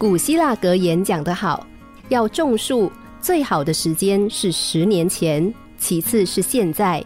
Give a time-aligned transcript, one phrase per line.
[0.00, 1.66] 古希腊格言讲得好，
[2.08, 7.04] 要种树，最好的时间是十年前，其次是现在。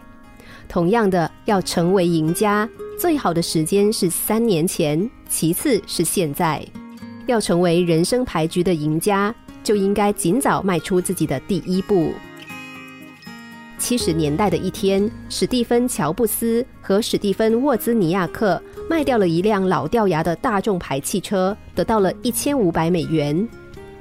[0.69, 6.65] 同样的，要成为赢家，最好的时间是三年前，其次是现在。
[7.25, 12.13] 要成为人生牌局的赢家，就应该尽早迈出自己的第一步。
[13.85, 18.59] 七十年代的一天，史蒂芬·乔布斯和史蒂芬·沃兹尼亚克
[18.89, 23.47] 卖掉了一辆老掉牙的大众牌汽车，得到了一千五百美元。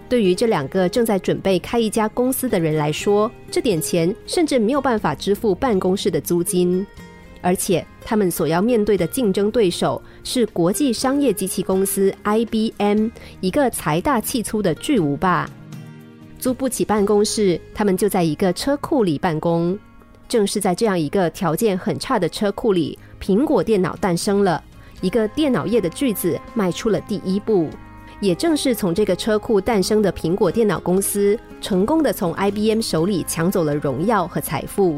[0.09, 6.87] 对于这两个正在准备开一家公司的人来说，这点钱甚至没有办法支付办公室的租金，
[7.42, 13.09] 而且他们所要面对的竞争对手是国际商业机器公司 IBM，
[13.42, 15.47] 一个财大气粗的巨无霸。
[16.45, 19.79] 租不起办公室，他们就在一个车库里办公。
[20.29, 24.62] 正是在这样一个条件很差的车库里，苹果电脑诞生了，
[25.01, 27.70] 一个电脑业的巨子迈出了第一步。
[28.20, 34.97] 也正是从这个车库诞生的苹果电脑公司，成功的从 IBM 手里抢走了荣耀和财富。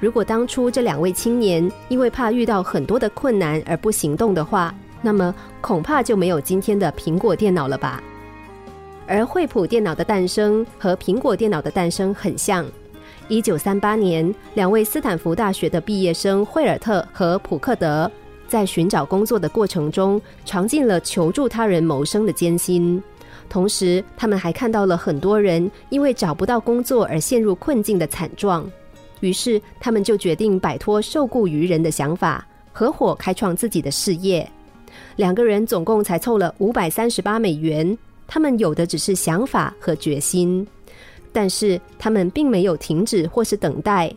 [0.00, 8.02] 如果当初这两位青年因为怕遇到很多的困难而不行动的话，那么恐怕就没有今天的苹果电脑了吧。
[9.06, 12.64] 而惠普电脑的诞生和苹果电脑的诞生很像。
[13.28, 18.10] 一九三八年，两位斯坦福大学的毕业生惠尔特和普克德
[18.46, 23.02] 在寻找工作的过程中，尝尽了求助他人谋生的艰辛。
[23.48, 28.70] 同时，他们还看到了很多人因为找不到工作而陷入困境的惨状。
[29.20, 34.46] 于是，他们就决定摆脱受雇于人的想法，合伙开创自己的事业。
[35.16, 37.96] 两个人总共才凑了五百三十八美元。
[38.34, 40.66] 他们有的只是想法和决心，
[41.30, 44.12] 但是他们并没有停止或是等待。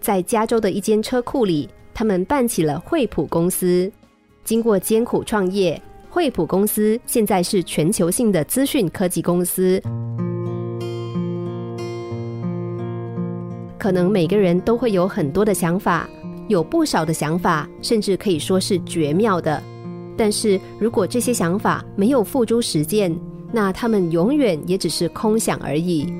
[0.00, 3.88] 在加州的一间车库里，他们办起了惠普公司。
[4.42, 9.80] 经过艰苦创业，惠普公司现在是全球性的资讯科技公司。
[13.78, 16.10] 可能每个人都会有很多的想法，
[16.48, 19.62] 有不少的想法，甚至可以说是绝妙的。
[20.16, 23.16] 但是如果这些想法没有付诸实践，
[23.52, 26.12] 那他们永远也只是空想而已。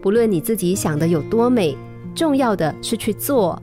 [0.00, 1.76] 不论你自己想的有多美，
[2.14, 3.60] 重要的是去做。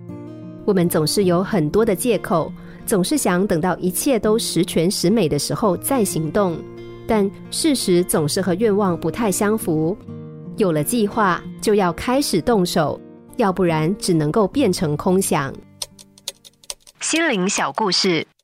[0.66, 2.52] 我们总是有很多的借口，
[2.86, 6.58] 总是想等到一切都十全十美的时候再行动。
[7.08, 9.96] 但事实总是和愿望不太相符。
[10.58, 13.00] 有了计划，就要开始动手，
[13.38, 15.54] 要不然只能够变成空想。
[17.00, 18.28] 心灵小故事。